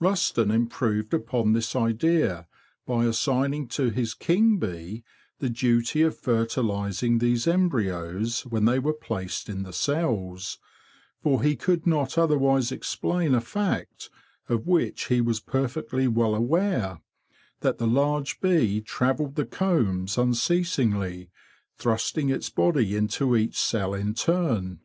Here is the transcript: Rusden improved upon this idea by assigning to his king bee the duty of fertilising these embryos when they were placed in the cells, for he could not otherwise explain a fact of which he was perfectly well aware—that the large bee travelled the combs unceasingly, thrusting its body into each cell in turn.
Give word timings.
Rusden 0.00 0.50
improved 0.52 1.14
upon 1.14 1.52
this 1.52 1.76
idea 1.76 2.48
by 2.86 3.04
assigning 3.04 3.68
to 3.68 3.90
his 3.90 4.14
king 4.14 4.56
bee 4.56 5.04
the 5.38 5.48
duty 5.48 6.02
of 6.02 6.18
fertilising 6.18 7.18
these 7.18 7.46
embryos 7.46 8.44
when 8.46 8.64
they 8.64 8.80
were 8.80 8.92
placed 8.92 9.48
in 9.48 9.62
the 9.62 9.72
cells, 9.72 10.58
for 11.22 11.40
he 11.40 11.54
could 11.54 11.86
not 11.86 12.18
otherwise 12.18 12.72
explain 12.72 13.32
a 13.32 13.40
fact 13.40 14.10
of 14.48 14.66
which 14.66 15.04
he 15.04 15.20
was 15.20 15.38
perfectly 15.38 16.08
well 16.08 16.34
aware—that 16.34 17.78
the 17.78 17.86
large 17.86 18.40
bee 18.40 18.80
travelled 18.80 19.36
the 19.36 19.46
combs 19.46 20.18
unceasingly, 20.18 21.30
thrusting 21.76 22.28
its 22.28 22.50
body 22.50 22.96
into 22.96 23.36
each 23.36 23.56
cell 23.56 23.94
in 23.94 24.14
turn. 24.14 24.80